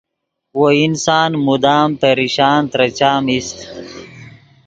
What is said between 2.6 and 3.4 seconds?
ترے چام